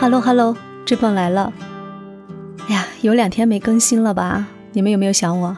[0.00, 1.52] Hello Hello，志鹏来了。
[2.68, 4.46] 哎呀，有两天没更新了吧？
[4.72, 5.56] 你们有没有想我？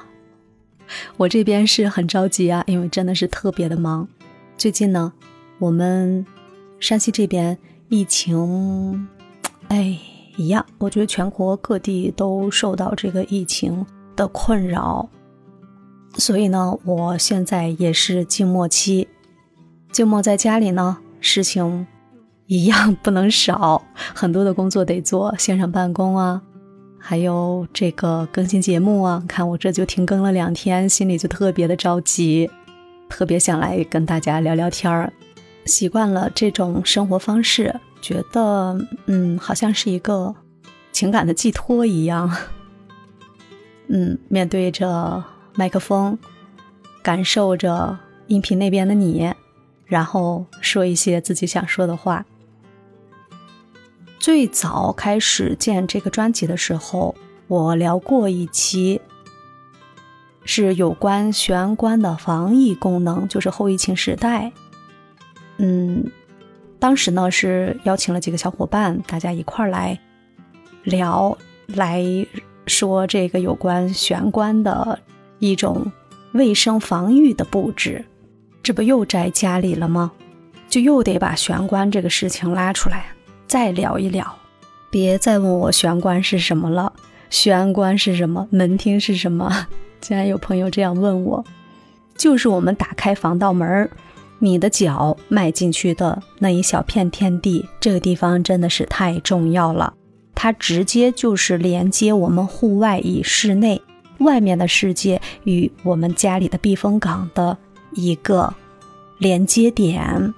[1.16, 4.06] 我这边是很着急啊，因为真的是特别的忙。
[4.56, 5.12] 最近呢，
[5.58, 6.24] 我们
[6.78, 7.56] 山西这边
[7.88, 9.08] 疫情，
[9.68, 9.98] 哎，
[10.36, 15.08] 一样，我觉得全国各地都受到这个疫情的困扰。
[16.16, 19.08] 所以呢，我现在也是静默期，
[19.90, 21.86] 静默在家里呢，事情
[22.46, 23.82] 一样不能少，
[24.14, 26.42] 很多的工作得做，线上办公啊，
[26.98, 29.22] 还有这个更新节目啊。
[29.26, 32.50] 看我这就停更了两天，心里就特别的着急，
[33.08, 35.12] 特别想来跟大家聊聊天儿。
[35.64, 40.34] 习惯了这种生活方式，觉得嗯，好像是一个
[40.92, 42.30] 情感的寄托一样。
[43.88, 45.24] 嗯，面对着。
[45.56, 46.18] 麦克风，
[47.00, 49.32] 感受着音频那边的你，
[49.86, 52.26] 然后说一些自己想说的话。
[54.24, 57.14] 最早开始建这个专辑的时候，
[57.46, 59.02] 我聊过一期，
[60.46, 64.50] 是有关玄关的防疫功能，就是后疫情时代。
[65.58, 66.10] 嗯，
[66.78, 70.00] 当时呢是邀请了几个小伙伴，大家一块儿来
[70.84, 72.02] 聊，来
[72.66, 74.98] 说这个有关玄关的。
[75.38, 75.92] 一种
[76.32, 78.02] 卫生防御的布置，
[78.62, 80.12] 这不又宅家里了吗？
[80.66, 83.08] 就又得把玄关这个事情拉出来
[83.46, 84.34] 再聊一聊。
[84.90, 86.92] 别再问我玄关是什么了，
[87.30, 88.46] 玄关是什么？
[88.50, 89.66] 门厅是什么？
[90.00, 91.44] 竟然有朋友这样问我，
[92.16, 93.90] 就是我们打开防盗门，
[94.38, 99.94] 你的脚迈进去的那一小片天地，这个地方真的是太重要了。
[100.34, 103.80] 它直接就是连接我们户外与室内。
[104.18, 107.58] 外面的世界与我们家里的避风港的
[107.92, 108.54] 一个
[109.18, 110.32] 连接点，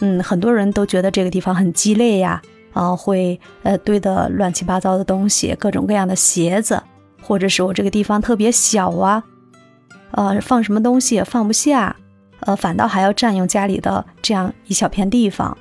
[0.00, 6.82] 嗯，很多人都觉得这个地方很鸡肋呀，啊，会呃堆的乱七八糟的东西，各种各样的鞋子，
[7.22, 9.22] 或者是我这个地方特别小啊，
[10.10, 11.96] 呃，放什么东西也放不下，
[12.40, 15.56] 呃，反倒还要占用家里的这样一小片地方。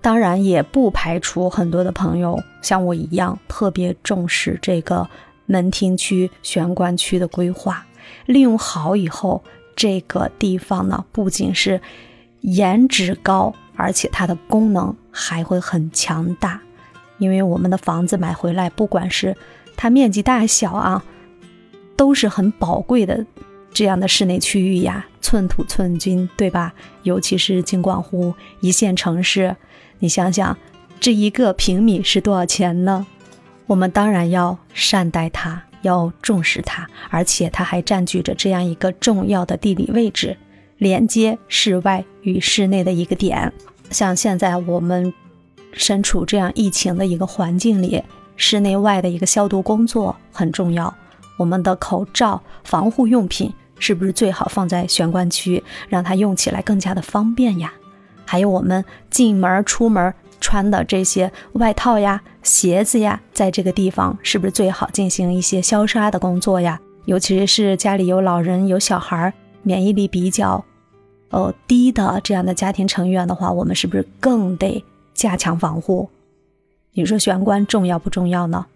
[0.00, 5.08] 当然，也不排除很多的朋友像我一样特别重视这个。
[5.46, 7.84] 门厅区、玄关区的规划
[8.26, 9.42] 利用好以后，
[9.74, 11.80] 这个地方呢，不仅是
[12.40, 16.60] 颜值高，而且它的功能还会很强大。
[17.18, 19.36] 因为我们的房子买回来，不管是
[19.76, 21.04] 它面积大小啊，
[21.96, 23.26] 都是很宝贵的
[23.72, 26.72] 这样的室内区域呀，寸土寸金，对吧？
[27.02, 29.54] 尤其是京广沪一线城市，
[29.98, 30.56] 你想想，
[30.98, 33.06] 这一个平米是多少钱呢？
[33.66, 40.36] 我们当然要善待它，要重视它，而且它还占据着这样一个重要的地理位置，
[40.80, 43.52] 连接室外与室内的一个点。
[43.90, 45.14] 像现在我们
[45.72, 48.02] 身处这样疫情的一个环境里，
[48.36, 50.92] 室内外的一个消毒工作很重要。
[51.36, 57.72] 我们的口罩、防护用品是不是最好放在玄关区，让它用起来更加的方便呀？
[58.24, 60.12] 还有我们进门、出门。
[60.42, 66.80] 穿的这些外套呀、鞋子呀，在这个地方是不是最好进行一些消杀的工作呀？
[67.04, 69.30] 尤其是家里有老人、有小孩，
[69.62, 70.64] 免疫力比较
[71.30, 76.10] 呃低的这样的家庭成员的话，我们是不是更得加强防护？
[76.92, 78.66] 你说玄关重要不重要呢？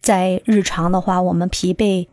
[0.00, 2.06] 在日常的话，我们疲惫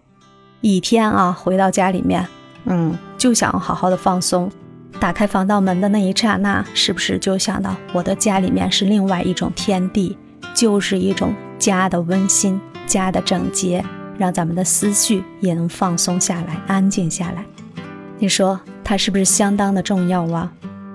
[0.62, 2.28] 一天啊，回到家里面，
[2.66, 4.52] 嗯，就想好好的放松。
[5.00, 10.16] 打开防盗门的那一刹那，是不是就想到我的家里面是另外一种天地，
[10.54, 13.84] 就是一种家的温馨、家的整洁，
[14.18, 17.44] 让咱们的思绪也能放松下来、安静下来？
[18.20, 20.52] 你说它是不是相当的重要啊？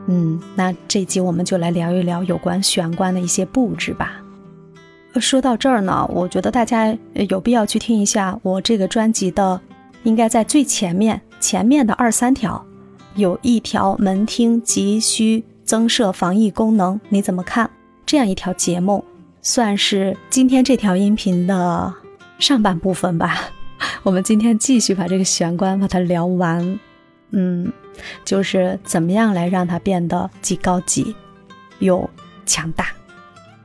[0.08, 4.22] 嗯，那这集我们就来聊一聊有关玄关的一些布置吧。
[5.18, 6.96] 说到这儿呢，我觉得大家
[7.28, 9.60] 有必要去听一下我这个专辑的，
[10.02, 12.64] 应该在最前面前面的二三条。
[13.14, 17.70] 有一条门厅急需增设防疫功能，你怎么看？
[18.04, 19.02] 这样一条节目
[19.40, 21.94] 算是今天这条音频的
[22.38, 23.50] 上半部分吧。
[24.04, 26.78] 我们今天继续把这个玄关把它聊完。
[27.30, 27.72] 嗯，
[28.24, 31.14] 就是怎么样来让它变得既高级
[31.78, 32.08] 又
[32.44, 32.88] 强大，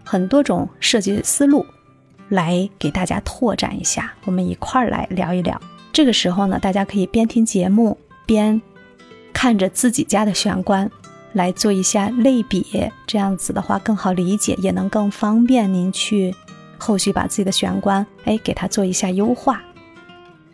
[0.03, 1.65] 很多种设计思路
[2.29, 4.13] 来给大家拓展一下。
[4.25, 5.59] 我们一块儿来聊一聊。
[5.93, 8.61] 这个时候呢，大家可以边听节目边。
[9.33, 10.91] 看着自己家的玄关
[11.33, 16.35] 来做一下类比，这样子的话更好理解，也能更方便您去
[16.77, 19.63] 后续把自己的玄关哎给它做一下优化。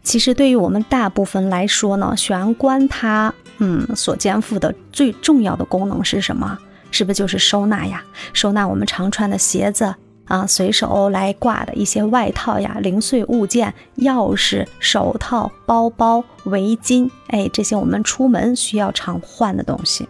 [0.08, 6.58] 其实对于我们大部分来说呢，玄关它嗯所肩负的最重要的功能是什么？
[6.92, 8.02] 是不是就是收纳呀？
[8.32, 9.94] 收纳我们常穿的鞋子
[10.24, 20.08] 啊，随手来挂的一些外套呀、零碎物件、钥匙、手套、包包、围巾，哎，这些我们出门需要常换的东西。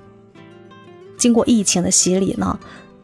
[1.18, 2.60] 经过疫情的洗礼呢，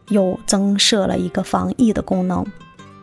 [0.10, 2.46] 又增设了一个防疫的功能，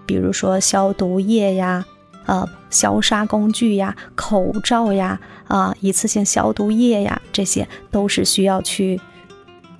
[0.06, 1.84] 比如说消毒液呀。
[2.26, 9.00] 呃，消杀工具呀，口罩呀，啊，一次性消毒液呀，这些都是需要去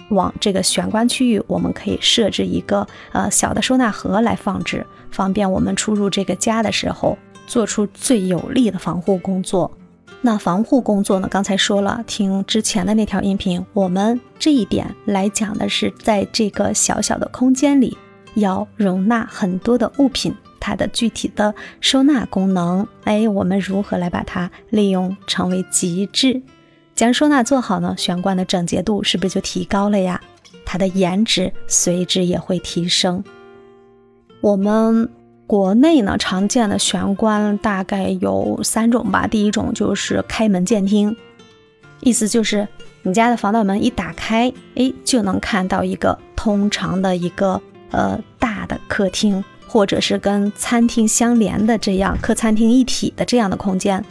[0.08, 7.16] 往这个玄关区域，我们可以设置一个呃小的收纳盒来放置，方便我们出入这个家的时候
[7.46, 9.70] 做出最有力的防护工作。
[10.22, 11.28] 那防护工作呢？
[11.30, 17.96] 刚才说了，听之前的那条音频，我们这一点来讲的是，在这个小小的空间里，
[18.34, 20.34] 要容纳很多的物品。
[20.60, 26.40] 它的具体的收纳功能，哎，我们如何来把它利用成为极致？
[26.94, 30.20] 将收纳做好呢，玄关的整洁度是不是就提高了呀？
[30.66, 33.24] 它的颜值随之也会提升。
[34.40, 35.10] 我们
[35.46, 39.26] 国内呢常见的玄关大概有三种吧。
[39.26, 41.16] 第一种就是开门见厅，
[42.00, 42.68] 意思就是
[43.02, 47.60] 你家的防盗门一打开，哎，就能看到一个通常的一个
[47.90, 49.42] 呃大的客厅。
[49.72, 54.04] 或者是跟餐厅相连的这样客餐厅一体的这样的空间，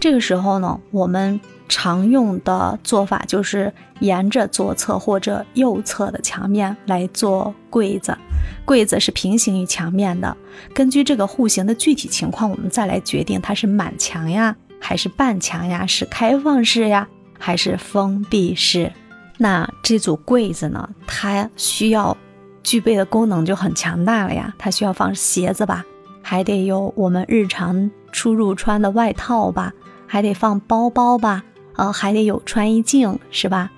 [0.00, 1.38] 这个时候呢，我们
[1.68, 8.16] 常用的做法就是沿着左侧或者右侧的墙面来做柜子，
[8.64, 10.34] 柜子是平行于墙面的。
[10.72, 17.06] 根据这个户型的具体情况，我们再来决定它是满墙呀，还是半墙呀，是开放式呀，
[17.38, 18.90] 还是封闭式。
[19.36, 22.16] 那这组柜子呢，它需要。
[22.62, 25.84] 具备的功能就很强大了呀，它需要放鞋子吧，
[26.22, 29.72] 还得有我们日常出入穿的外套吧，
[30.06, 31.44] 还得放包包吧，
[31.76, 33.70] 呃，还得有穿衣镜是吧？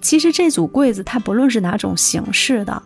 [0.00, 2.82] 其实这组柜子它不论是哪种形式的，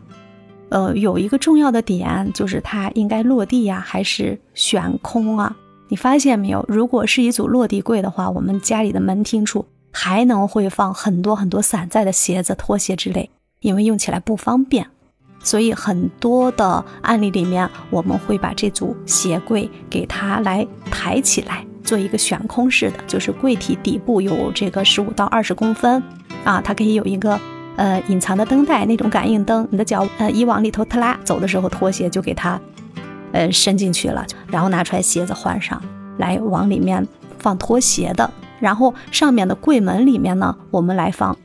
[0.70, 5.56] 呃，有一个重要的点就是它应该落地呀，还是悬空啊？
[5.88, 6.64] 你发现没有？
[6.68, 13.28] 如果是一组落地柜的话，我们家里的门厅处还能会放很多很多散在的鞋子、拖鞋之类，
[13.60, 14.86] 因为用起来不方便。
[15.42, 26.02] 所以很多的案例里面，我们会把这组鞋柜给它来抬起来，做一个悬空式的，就是柜体底部有这个十五到二十公分
[26.44, 27.38] 啊，它可以有一个
[27.76, 32.60] 呃隐藏的灯带，那种感应灯，你的脚呃一往里头特拉，走的时候拖鞋就给它
[33.32, 35.82] 呃伸进去了，然后拿出来鞋子换上
[36.18, 37.06] 来，往里面
[37.38, 38.30] 放拖鞋的，
[38.60, 41.36] 然后上面的柜门里面呢，我们来放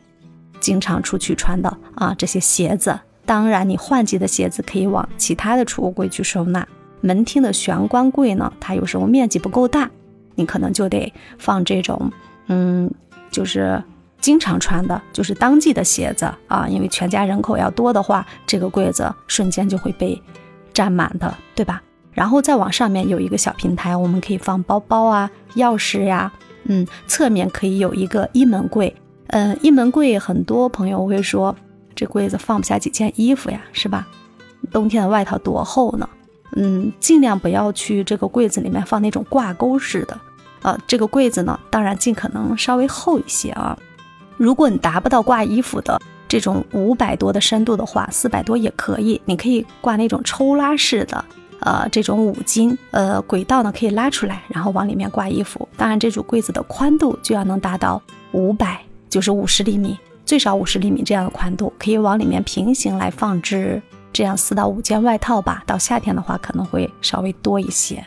[0.60, 3.00] 经常出去穿的啊这些鞋子。
[3.28, 6.66] 当然，你换季的鞋子可以往其他的储物柜去收纳。
[7.02, 9.92] 门厅的玄关柜呢，它有时候面积不够大，
[10.36, 12.10] 你可能就得放这种，
[12.48, 12.90] 嗯，
[13.30, 13.84] 就是
[14.22, 16.66] 经常穿的，就是当季的鞋子啊。
[16.70, 20.20] 因为全家人口要多的话，这个柜子瞬间就会被
[20.74, 21.84] 占满的，对吧？
[22.14, 26.32] 然后再往上面有一个小平台，我们可以放包包啊、钥匙呀，
[26.64, 28.96] 嗯，侧面可以有一个衣门柜，
[29.28, 31.54] 嗯，衣门柜很多朋友会说。
[31.98, 34.08] 这柜子放不下几件衣服呀，是吧？
[34.72, 36.08] 冬天的外套多厚呢？
[36.56, 40.18] 嗯，尽量不要去这个柜子里面放那种挂钩式的。
[40.62, 43.78] 呃，这个柜子呢，当然尽可能稍微厚一些啊。
[44.38, 49.20] 如果你达不到挂衣服的这种五百多的深度的话，四百多也可以。
[49.26, 51.26] 你可以挂那种抽拉式的，
[51.62, 55.68] 呃，这种五金，呃，轨道呢可以拉出来，然后往里面挂衣服。
[55.76, 58.02] 当然，这组柜子的宽度就要能达到
[58.34, 59.98] 五百，就是五十厘米。
[60.28, 63.82] 最少五十厘米这样的宽度，可以往里面平行来放置
[64.12, 65.64] 这样四到五件外套吧。
[65.66, 68.06] 到夏天的话，可能会稍微多一些。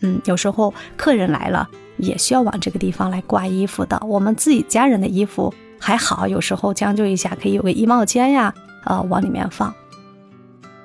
[0.00, 1.66] 嗯，有时候客人来了，
[1.96, 3.98] 也需要往这个地方来挂衣服的。
[4.06, 8.52] 我们自己家人的衣服还好，有时候将就一下，可以有个衣帽间呀，
[8.84, 9.74] 呃，往里面放。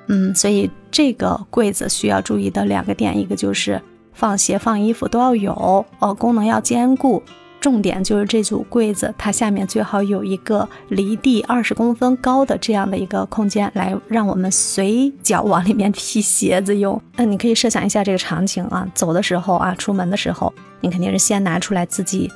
[0.06, 3.82] 嗯，所以这个柜子需要注意的两个点，一个就是
[4.14, 7.22] 放鞋、放衣服都要有，呃，功能要兼顾。
[7.60, 17.00] 重点就是这组柜子，它下面最好有一个离地二十公分高的这样的一个空间，来让我们随脚往里面踢鞋子用。
[17.16, 22.32] 那 你可以设想一下这个场景啊，走的时候啊，出门的时候，你肯定是先拿出来自己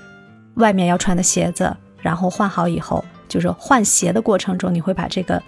[0.57, 5.43] 外面要穿的鞋子，然后换好以后，就是换鞋的过程中，你会把这个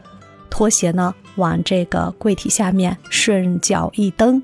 [0.49, 4.43] 拖鞋呢往这个柜体下面顺脚一蹬。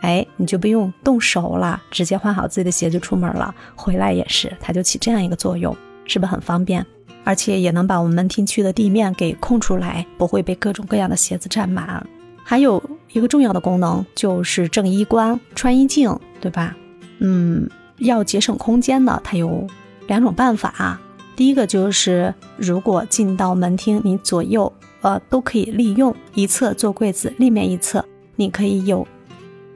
[0.00, 3.54] 哎，你就不用动手了，直接换好自己的鞋就出门了。
[3.74, 6.84] 回来也是，它就起这样一个作用，是不是很方便？
[7.24, 12.06] 而且也能把我们门厅区的地面给空出来，不会被各种各样的鞋子占满。
[12.42, 16.74] 还有一个重要的功能就是正衣冠、穿衣镜，对吧？
[17.18, 19.66] 嗯，要节省空间呢，它有
[20.06, 20.98] 两种办法。
[21.36, 28.02] 第一个就是，如果进到门厅，你左右呃都可以利用，一侧做柜子，另面一侧
[28.36, 29.06] 你可以有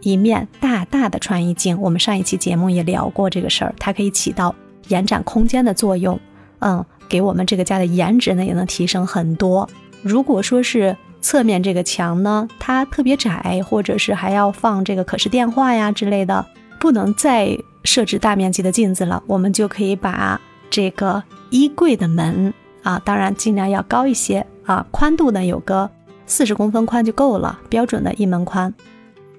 [0.03, 1.81] 一面大大的穿衣镜。
[1.81, 4.55] 我们上一期节目也聊过这个事儿，它可以起到
[4.89, 6.21] 延展空间的作用，
[6.59, 9.69] 嗯，给我们这个家的颜值呢也能提升很多。
[10.03, 16.45] 如果说是侧面这个墙呢，它特别窄，或者是还要放这个可视电话呀之类的，
[16.79, 20.41] 不能再设置大面积的镜子了，我们就可以把
[20.71, 21.23] 这个。
[21.53, 25.91] 衣柜的门啊，当然尽量要高一些啊，宽度呢有个
[26.25, 28.73] 四十公分宽就够了，标准的一门宽。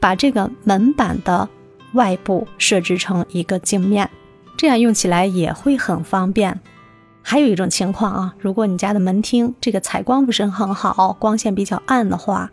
[0.04, 1.48] 把这个门板的
[1.94, 4.10] 外部设置成一个镜面，
[4.58, 6.60] 这样用起来也会很方便。
[7.22, 12.52] 还有一种情况啊，如果你家的门厅这个采光不是很好，光线比较暗的话，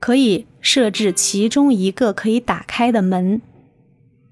[0.00, 3.40] 可以设置其中一个可以打开的门，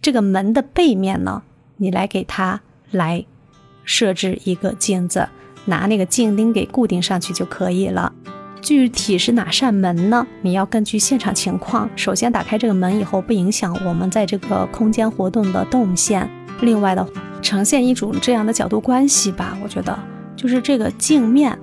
[0.02, 1.44] 这个门的背面呢，
[1.76, 3.24] 你来给它来。
[3.84, 5.28] 设置一个镜子，
[5.66, 8.12] 拿那个镜钉给固定上去就可以了。
[8.60, 10.26] 具体是哪扇门呢？
[10.42, 16.28] 你要根据现场情况，首先打开这个门以后，不影响我们在这个空间活动的动线。
[16.62, 17.06] 另外的，
[17.40, 19.56] 呈现一种这样的角度关系吧。
[19.62, 19.96] 我觉得，
[20.34, 21.56] 就是这个镜面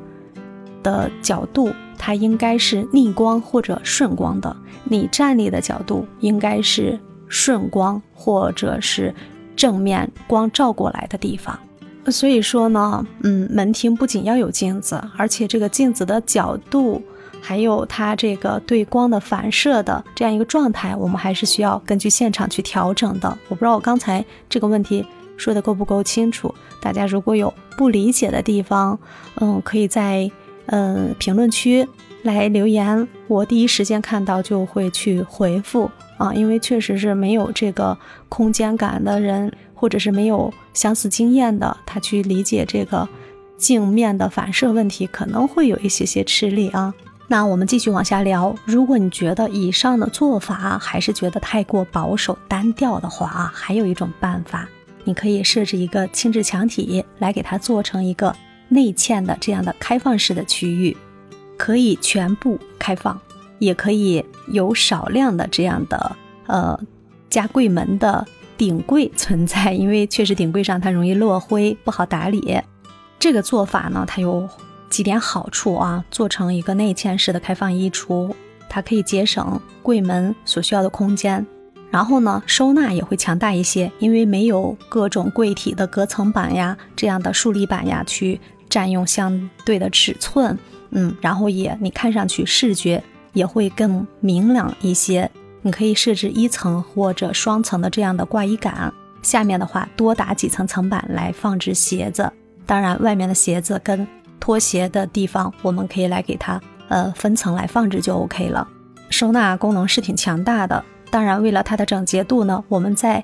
[0.81, 4.55] 的角度，它应该是逆光或者顺光的。
[4.85, 9.13] 你站立的角度应该是顺光，或者是
[9.55, 11.57] 正面光照过来的地方。
[12.11, 17.01] 所以说呢，嗯，门厅不仅要有镜子，而且这个镜子的角度，
[17.41, 23.29] 还有它这个对光的反射的这样一个状态，我们还是需要根据现场去调整的。
[23.47, 25.05] 我不知道我刚才这个问题
[25.37, 28.99] 说的够不够清楚，大家如果有不理解的地方，
[29.35, 30.29] 嗯，可以在
[30.67, 31.87] 嗯评论区
[32.23, 37.97] 来留言，我第一时间看到就会去回复啊，因为确实是没有这个
[38.29, 39.51] 空间感的人。
[39.75, 43.05] 或者是没有相似经验的，他去理解这个
[43.57, 46.93] 镜面的反射问题，可能会有一些些吃力啊。
[47.27, 48.55] 那我们继续往下聊。
[48.63, 54.69] 如果你觉得以上的做法还是觉得太过保守单调的话啊，还有一种办法，
[55.03, 58.33] 你可以设置一个轻质墙体来给它做成一个
[58.69, 60.95] 内嵌的这样的开放式的区域，
[61.57, 63.19] 可以全部开放，
[63.63, 66.15] 也可以有少量的这样的
[66.47, 66.79] 呃
[67.29, 68.25] 加柜门的。
[68.55, 72.61] 顶柜存在，因为确实顶柜上它容易落灰，不好打理。
[73.17, 74.47] 这个做法呢，它有
[74.91, 76.05] 几点好处啊。
[76.11, 78.31] 做成一个内嵌式的开放衣橱，
[78.69, 81.45] 它可以节省柜门所需要的空间，
[81.89, 88.39] 然后呢，收纳也会强大一些，因为没有各种柜体的隔层板呀、这样的竖立板呀去
[88.69, 90.57] 占用相对的尺寸。
[90.91, 95.29] 嗯，然后也你看上去视觉也会更明朗一些。
[95.61, 102.31] 你可以设置一层或者双层的这样的挂衣杆，下面的话多打几层层板来放置鞋子。
[102.65, 104.07] 当然，外面的鞋子跟
[104.39, 106.59] 拖鞋的地方，我们可以来给它
[106.89, 108.67] 呃分层来放置就 OK 了。
[109.09, 110.83] 收纳功能是挺强大的。
[111.09, 113.23] 当然，为了它的整洁度呢，我们在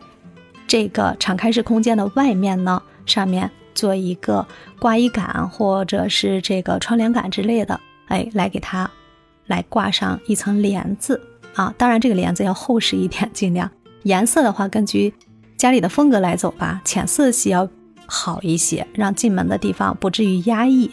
[0.67, 4.45] 这个敞开式空间的外面呢，上面做一个
[4.79, 8.89] 挂衣杆或者是这个窗帘杆之类的，哎，来给它
[9.49, 11.19] 来挂上一层帘子。
[11.55, 13.69] 啊，当然这个帘子要厚实一点， 尽量
[14.03, 15.13] 颜色的话，根据
[15.57, 17.67] 家里的风格来走吧，浅色系要
[18.05, 20.89] 好一些，让进门的地方不至于压抑。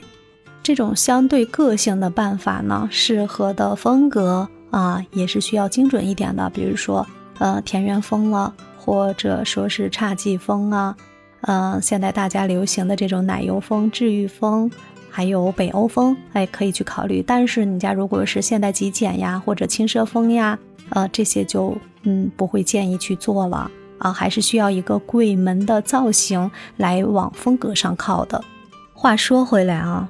[0.62, 7.06] 这种相对个性的办法呢，适合的风格啊，也是需要精准一点的，比如说
[7.38, 10.96] 呃田园风了，或者说是侘寂风啊，
[11.42, 14.68] 嗯，现在大家流行的这种奶油风、治愈风。
[15.16, 17.24] 还有北欧风，哎，可以去考虑。
[17.26, 20.58] 但是你家如果是现代极简呀，或者轻奢风呀，
[20.90, 28.44] 呃，这些就嗯不会建议去做了啊，还是需要一个柜门的造型来往风格上靠的。
[28.92, 30.06] 话说回来啊，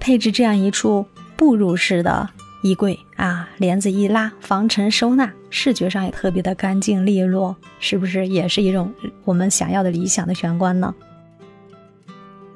[0.00, 1.04] 配置这样一处
[1.36, 2.26] 步入式的
[2.62, 8.90] 衣柜啊，帘子一拉，防尘收纳，视觉上也特别的干净利落，是不是也是一种
[9.26, 10.94] 我们想要的理想的玄关呢？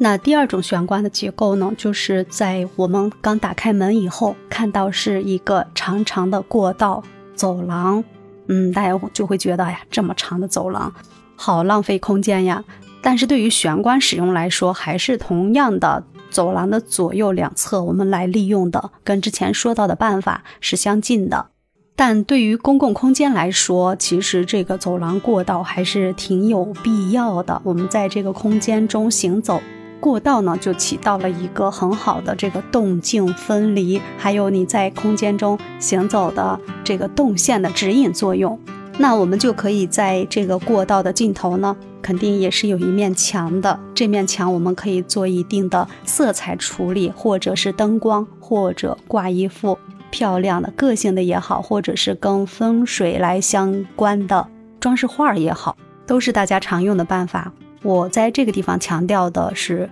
[0.02, 7.02] 那第二种玄关的结构呢，就是在我们刚打开门以后，看到是一个长长的过道
[7.34, 8.02] 走廊，
[8.48, 10.90] 嗯，大家就会觉得，哎呀，这么长的走廊，
[11.36, 12.64] 好浪费空间呀。
[13.02, 21.48] 但是对于玄关使用来说，还是同样的，走廊的左右两侧我们来利用的，跟之前说到的办法是相近的。
[21.94, 27.60] 但对于公共空间来说，其实这个走廊过道还是挺有必要的。
[27.64, 29.60] 我们在这个空间中行走。
[30.00, 38.58] 过道呢，就起到了一个很好的这个动静分离，还有你在空间中行走的这个动线的指引作用。
[38.98, 43.78] 那我们就可以在这个过道的尽头呢，肯定也是有一面墙的。
[43.94, 49.78] 这面墙我们可以做一定的色彩处理，或者是灯光，或者挂一幅
[50.10, 54.46] 漂亮的、个性的也好，或者是跟风水来相关的
[54.78, 55.76] 装饰画也好，
[56.06, 57.52] 都是大家常用的办法。
[57.82, 59.88] 我在这个地方强调的是，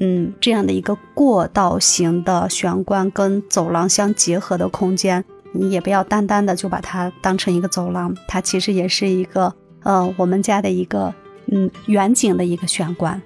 [0.00, 5.24] 嗯，这样的一个过道型的玄关跟走廊相结合的空间。
[5.54, 11.12] 你也不要单单的就把它当成一个走廊，它其实也是一个呃我们家的一个
[11.50, 13.20] 嗯远景的一个玄关。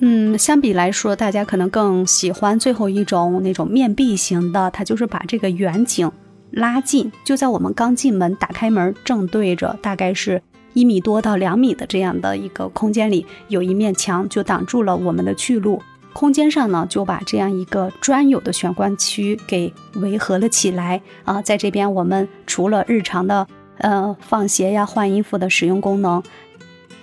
[0.00, 6.10] 嗯，相比来说，大家可能更喜欢最后一种那种面壁型的，它就是把这个远景
[6.52, 10.42] 拉近，就在我们刚进门打开门正对着，大概是
[10.76, 15.80] 一米多到两米的这样的一个空间里，有一面墙就挡住了我们的去路。
[16.12, 21.40] 空间上呢，就把这样一个专有的玄关区给围合了起来啊。
[21.40, 23.46] 在这边，我们除了日常的
[23.78, 26.22] 呃放鞋呀、换衣服的使用功能，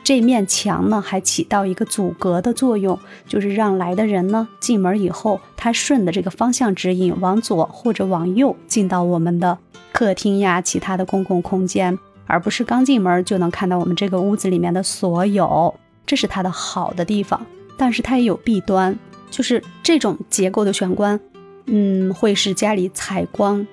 [0.03, 9.57] 这面墙呢还起到一个阻隔的作用，就是让来的人呢进门以后，他顺着这个方向指引往左或者往右进到我们的
[9.91, 11.97] 客厅呀、其他的公共空间，
[12.33, 15.71] 而不是刚进门就能看到我们这个屋子里面的所有。
[16.03, 17.45] 这是它的好的地方。
[17.77, 18.97] 但是它也有弊端，
[19.29, 21.19] 就是这种结构的玄关，
[21.67, 23.65] 嗯，会是家里采光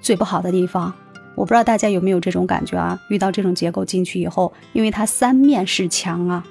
[0.00, 0.92] 最不好的地方。
[1.36, 2.98] 我不知道大家有没有这种感觉啊？
[3.10, 6.44] 遇到这种结构进去以后，因为它三面是墙啊，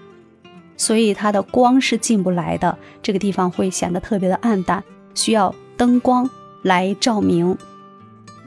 [0.78, 4.82] 所以它的光是进不来的，这个地方会显得特别的暗淡，
[5.14, 6.30] 需要灯光
[6.64, 7.58] 来照明。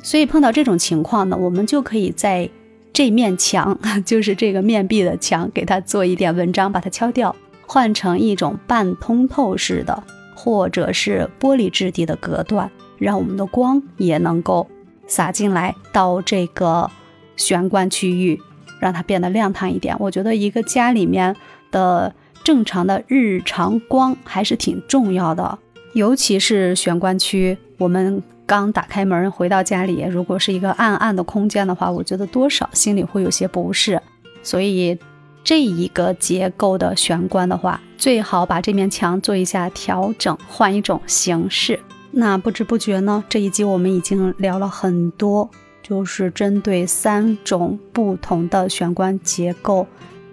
[0.02, 2.50] 所以碰到这种情况呢，我们就可以在
[2.92, 7.34] 这面墙， 就是这个面壁的墙，给它做一点文章，把它敲掉。
[7.64, 10.02] 换成一种半通透式的，
[10.34, 14.68] 或者是玻璃质地的隔断，让我们的光也能够
[15.06, 16.90] 洒进来到这个
[17.36, 18.38] 玄关区域，
[18.78, 19.96] 让它变得亮堂一点。
[19.98, 21.34] 我觉得一个家里面
[21.70, 25.58] 的正常的日常光还是挺重要的，
[25.94, 27.56] 尤其是玄关区。
[27.78, 34.00] 我们刚打开门回到家里，如果是一个暗暗的空间的话，我觉得多少心里会有些不适，
[34.42, 34.98] 所以。
[35.44, 41.80] 这一个结构的玄关的话，最好把这面墙做一下调整，换一种形式。
[42.12, 45.50] 那不知不觉呢，这一集我们已经聊了很多，
[45.82, 49.84] 就是针对三种不同的玄关结构，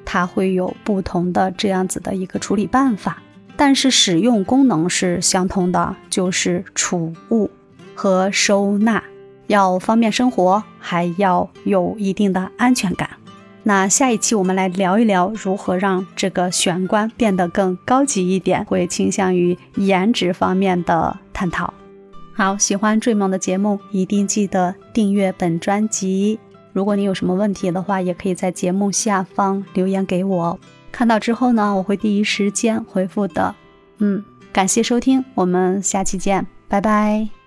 [0.06, 3.20] 它会有不同的这样子的一个处理办法，
[3.58, 7.50] 但是使用功能是相通的，就是储物
[8.00, 9.04] 和收纳，
[9.48, 13.10] 要方便生活，还要有一定的安全感。
[13.64, 21.74] 那下一期我们来聊一聊如何让这个玄关变得更高级一点，会倾向于颜值方面的探讨。
[22.34, 26.40] 好，喜欢追梦的节目，一定记得订阅本专辑。
[26.72, 30.58] 如果你有什么问题的话，也可以在节目下方留言给我，
[30.90, 33.54] 看到之后呢，我会第一时间回复的。
[33.98, 37.39] 嗯，感谢收听，我们下期见，拜拜。